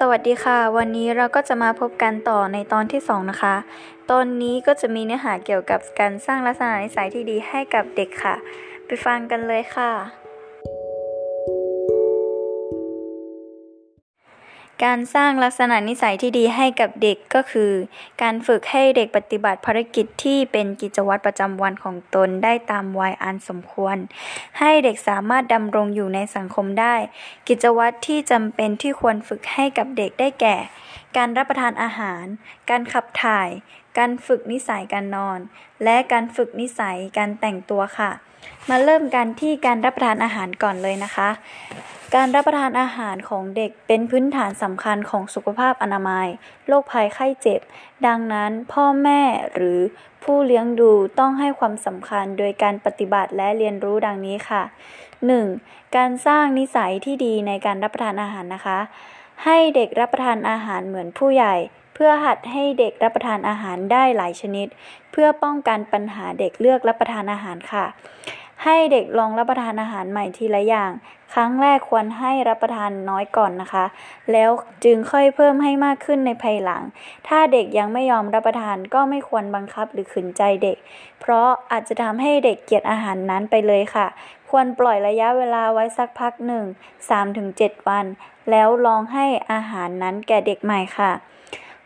[0.00, 3.54] สวัสดีค่ะ วันนี้เราก็จะมาพบกันต่อในตอนที่ 2 นะคะ
[4.10, 8.34] ตอนนี้ก็จะมีเนื้อหาเกี่ยวกับการสร้างลักษณะนิสัยที่ดีให้กับเด็กค่ะ
[8.86, 10.25] ไปฟังกันเลยค่ะ
[14.84, 17.72] การสร้างลักษณะนิสัยที่ดีให้กับเด็กก็คือ
[18.22, 23.96] การฝึกให้เด็กปฏิบัติภารกิจที่เป็นกิจวัตรประจำวันของตนได้ตามวัยอันสมควร
[24.58, 26.94] ให้เด็กสามารถดำรงอยู่ในสังคมได้
[27.48, 30.56] กิจวัตรที่จำเป็นที่ควรฝึกให้กับเด็กได้แก่
[31.16, 32.24] การรับประทานอาหาร
[32.70, 33.48] การขับถ่าย
[33.98, 35.38] การฝึกนิสัยการนอน
[35.84, 38.10] และการฝึกนิสัยการแต่งตัวค่ะ
[38.68, 41.28] มาเริ่มกันที่การรับประทานอาหารก่อนเลยนะคะ
[42.14, 46.28] การรับประทานอาหารของเด็กเป็นพื้นฐานสำคัญของสุขภาพอนามัย
[46.66, 47.60] โรคภัยไข้เจ็บ
[48.06, 49.20] ดังนั้นพ่อแม่
[49.54, 49.80] หรือ
[50.24, 54.62] ผู้เลี้ยงดูต้องให้ความสำคัญโดยการปฏิบัติและเรียนรู้ดังนี้ค่ะ
[55.28, 55.96] 1.
[55.96, 58.78] การสร้างนิสัยที่ดีในการรับประทานอาหารนะคะ
[59.44, 61.54] ให้เด็กรับประทานอาหารเหมือนผู้ใหญ่
[61.94, 64.66] เพื่อหัดให้เด็กรับประทานอาหารได้หลายชนิด
[65.12, 67.86] เพื่อป้องกันปัญหาเด็กเลือกรับประทานอาหารค่ะ
[68.68, 70.90] ให้เด็กลองรับประทานอาหารใหม่ทีละอย่าง
[71.34, 73.84] ครั้งแรกควรให้รับประทานน้อยก่อนนะคะ
[74.32, 74.50] แล้ว
[74.84, 76.82] จึงค่อยเพิ่มให้มากขึ้นในภายหลัง
[77.28, 80.76] ถ้าเด็กยังไม่ยอมรับประทานก็ไม่ควรบังคับหรือขืนใจเด็ก
[81.20, 84.06] เพราะอาจจะทำให้เด็กเกลียดอาหารนั้นไปเลยค่ะ
[84.50, 86.64] ควรปล่อยระยะเวลาไว้สักพักหนึ่ง
[87.26, 88.06] 3-7 วัน
[88.50, 91.12] แล้วลองให้อาหารนั้นแก่เด็กใหม่ค่ะ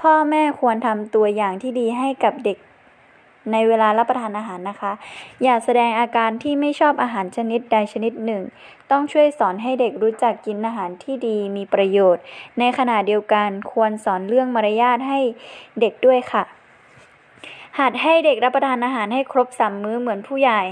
[0.00, 2.58] พ่อแม่ควรทำตัวอย่างที่ดีให้กับเด็ก
[3.52, 4.92] ในเวลารับประทานอาหารนะคะ
[5.42, 8.42] อย่าแสดงอาการที่ไม่ชอบอาหารชนิดใดชนิดหนึ่ง
[8.90, 12.22] ต้องช่วยสอนให้เด็กรู้จักกินอาหารที่ดีมีประโยชน์
[12.58, 15.18] ในขณะเดียวกันควรสอนเรื่องมารยาทให้
[15.80, 16.44] เด็กด้วยค่ะ
[17.78, 20.62] หัดให้เด็กรับประทานอาหารให้ครบสามมื้อเหมือนผู้ใหญ่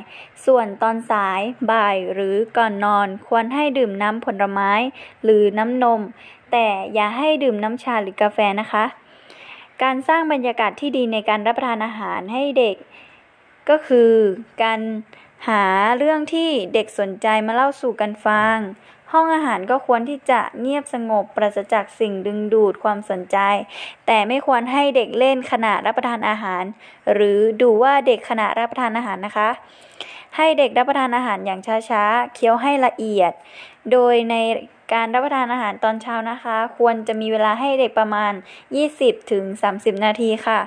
[0.46, 4.70] ส่วนตอนสาย บ่ายหรือก่อนนอน ควรให้ดื่มน้ำผลไม้
[5.24, 6.00] หรือน้ำนม
[6.52, 8.84] แต่อย่าให้ดื่มน้ำชาหรือกาแฟนะคะ
[9.82, 12.76] การสร้างบรรยากาศที่ดีในการรับประทานอาหารให้เด็ก
[13.68, 14.10] ก็คือ
[14.62, 14.80] การ
[15.48, 15.64] หา
[15.98, 18.56] เรื่องที่เด็กสนใจมาเล่าสู่กันฟัง
[19.12, 23.38] ห้องอาหารก็ควรที่จะเงียบสงบปราศจากสิ่งดึงดูดความสนใจ
[24.06, 26.62] แต่ไม่ควรให้เด็กเล่นขณะรับประทานอาหาร
[27.12, 29.48] หรือดูว่าเด็กขณะรับประทานอาหารนะคะ
[30.36, 33.32] ให้เด็กรับประทานอาหารอย่างช้าๆ เคี้ยวให้ละเอียด
[33.92, 34.34] โดยใน
[34.94, 38.32] การรับประทานอาหารตอนเช้านะคะ ควรจะมีเวลาให้เด็กประมาณ
[38.82, 39.44] 20ถึง
[39.74, 40.58] 30นาทีค่ะ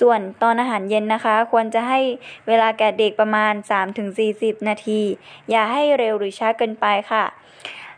[0.00, 2.00] ส่วนตอนอาหารเย็นนะคะ ควรจะให้
[2.48, 3.52] เวลาแก่เด็กประมาณ
[4.10, 5.00] 3-40 นาที
[5.50, 7.24] อย่าให้เร็วหรือช้าเกินไปค่ะ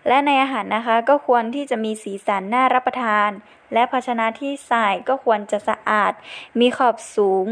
[0.09, 3.31] และในอาหารนะคะก็ควรที่จะมีสีสันน่ารับประทาน
[3.73, 6.13] และภาชนะที่ใส่ก็ควรจะสะอาด
[6.61, 7.47] มีขอบสูง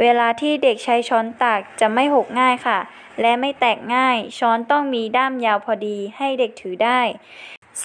[0.00, 2.78] เวลาที่เด็กใช้ช้อนตักจะไม่หกง่ายค่ะ
[3.20, 7.00] และไม่แตกง่าย ช้อนต้องมีด้ามยาวพอดีให้เด็กถือได้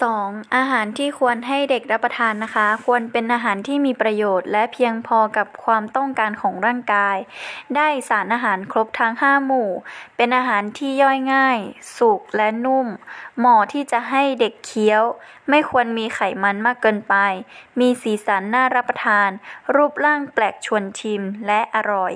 [0.01, 0.55] 2.
[0.55, 7.17] อาหารที่ควรให้เด็กรับประทานนะคะ ควรเป็นอาหารที่มีประโยชน์ และเพียงพอกับความต้องการของร่างกาย
[7.75, 9.69] ได้สารอาหารครบทั้ง 5 หมู่
[10.17, 11.59] เป็นอาหารที่ย่อยง่าย
[11.97, 12.87] สุกและนุ่ม
[13.37, 15.03] เหมาะที่จะให้เด็กเคี้ยว
[15.49, 17.15] ไม่ควรมีไขมันมากเกินไป
[17.79, 19.29] มีสีสันน่ารับประทาน
[19.75, 22.13] รูปร่างแปลกชวนชิมและอร่อย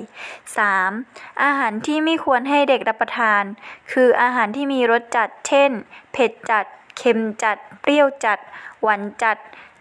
[0.69, 1.43] 3.
[1.43, 3.43] อาหารที่ไม่ควรให้เด็กรับประทาน
[3.91, 5.71] คืออาหารที่มีรสจัด เช่น
[6.13, 6.65] เผ็ดจัด
[6.97, 8.39] เค็มจัด เปรี้ยวจัด
[8.83, 9.37] หวานจัด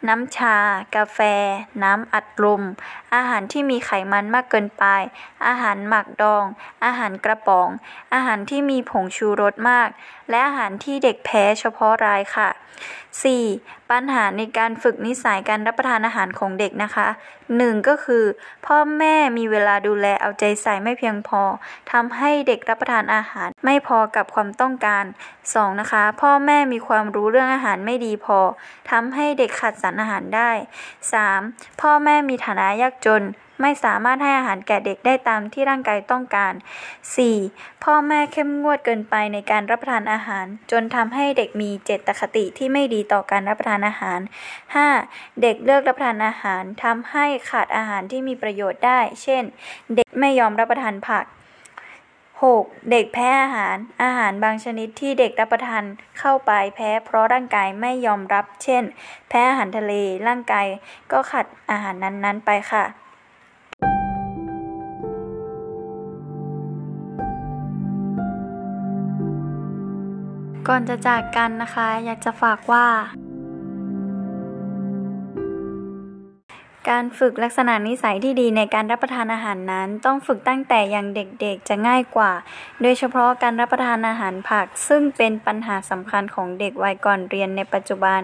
[0.08, 0.56] น้ำชา
[0.96, 1.18] กาแฟ
[1.82, 2.62] น้ำอัดลม
[3.14, 4.84] อาหารที่มีไขมันมากเกินไป
[5.46, 6.44] อาหารหมักดอง
[6.84, 7.68] อาหารกระป๋อง
[8.14, 9.88] อาหารที่มีผงชูรสมาก
[10.30, 12.48] และอาหารที่เด็กแพ้เฉพาะรายค่ะ
[13.20, 13.90] 4.
[13.90, 17.06] ปัญหาในการฝึกนิสัยการรับประทานอาหารของเด็กนะคะ
[17.48, 17.88] 1.
[17.88, 18.24] ก็คือ
[18.66, 21.42] พ่อแม่มีเวลาดูแลเอาใจใส่ไม่เพียงพอ
[21.92, 25.04] ทำให้เด็กรับประทานอาหารไม่พอกับความต้องการ
[25.42, 25.80] 2.
[25.80, 28.38] นะคะ พ่อแม่มีความรู้เรื่องอาหารไม่ดีพอ
[28.90, 30.50] ทำให้เด็กขาดสารอาหารได้
[31.16, 31.80] 3.
[31.80, 33.24] พ่อแม่มีฐานะยากจน
[33.62, 36.52] ไม่สามารถให้อาหารแก่เด็กได้ตามที่ร่างกายต้องการ
[37.18, 37.84] 4.
[37.84, 44.20] พ่อแม่เข้มงวดเกินไปในการรับประทานอาหาร จนทำให้เด็กมีเจตคติที่ไม่ดีต่อการรับประทานอาหาร
[44.80, 45.40] 5.
[45.42, 49.42] เด็กเลือกรับประทานอาหารทำให้ขาดอาหารที่มีประโยชน์ได้ เช่น
[49.94, 51.24] เด็กไม่ยอมรับประทานผัก
[52.44, 52.90] 6.
[52.90, 55.84] เด็กแพ้อาหาร อาหารบางชนิดที่เด็กรับประทาน
[56.18, 58.84] เข้าไปแพ้เพราะร่างกายไม่ยอมรับ เช่น
[59.28, 59.92] แพ้อาหารทะเล
[60.28, 60.66] ร่างกาย
[61.12, 62.84] ก็ขาดอาหารนั้นๆไปค่ะ
[70.68, 72.86] ก่อนจะจากกันนะคะ อยากจะฝากว่า
[76.90, 82.32] การฝึกลักษณะนิสัยที่ดีในการรับประทานอาหารนั้น ต้องฝึกตั้งแต่อยังเด็กๆ จะง่ายกว่า
[82.82, 88.20] โดยเฉพาะการรับประทานอาหารผัก ซึ่งเป็นปัญหาสำคัญของเด็กวัยก่อนเรียนในปัจจุบัน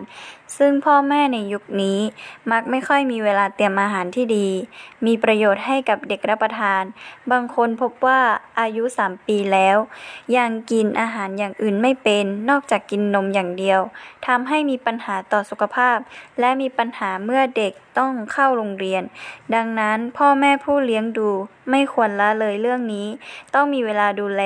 [0.58, 1.98] ซึ่งพ่อแม่ในยุคนี้
[2.50, 4.48] มักไม่ค่อยมีเวลาเตรียมอาหารที่ดี
[5.06, 6.82] มีประโยชน์ให้กับเด็กรับประทาน
[7.30, 8.20] บางคนพบว่า
[8.60, 9.76] อายุ 3 ปีแล้ว
[10.36, 13.80] ยังกินอาหารอย่างอื่นไม่เป็น นอกจากกินนมอย่างเดียว
[14.26, 15.98] ทำให้มีปัญหาต่อสุขภาพ
[16.40, 19.02] และมีปัญหาเมื่อเด็กต้องเข้าโรงเรียน
[19.54, 21.30] ดังนั้นพ่อแม่ผู้เลี้ยงดู
[21.70, 23.08] ไม่ควรละเลยเรื่องนี้
[23.54, 24.42] ต้องมีเวลาดูแล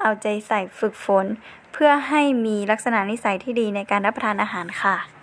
[0.00, 1.26] เอาใจใส่ฝึกฝน
[1.72, 5.17] เพื่อให้มีลักษณะนิสัยที่ดีในการรับประทานอาหารค่ะ